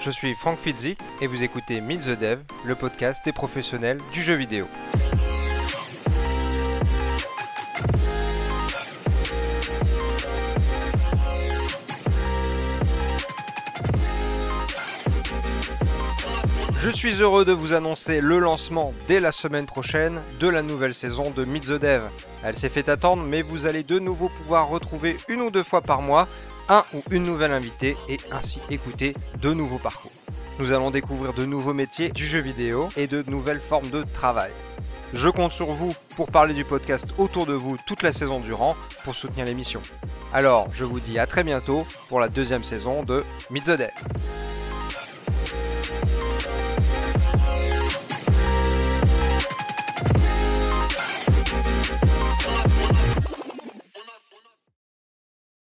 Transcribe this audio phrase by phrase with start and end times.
[0.00, 4.22] Je suis Frank Fitzik et vous écoutez Meet the Dev, le podcast des professionnels du
[4.22, 4.66] jeu vidéo.
[16.80, 20.94] Je suis heureux de vous annoncer le lancement dès la semaine prochaine de la nouvelle
[20.94, 22.02] saison de Meet the Dev.
[22.44, 25.82] Elle s'est fait attendre, mais vous allez de nouveau pouvoir retrouver une ou deux fois
[25.82, 26.28] par mois
[26.68, 30.12] un ou une nouvelle invitée et ainsi écouter de nouveaux parcours.
[30.58, 34.50] Nous allons découvrir de nouveaux métiers du jeu vidéo et de nouvelles formes de travail.
[35.14, 38.76] Je compte sur vous pour parler du podcast autour de vous toute la saison durant
[39.04, 39.80] pour soutenir l'émission.
[40.34, 43.90] Alors, je vous dis à très bientôt pour la deuxième saison de Meet the Dev.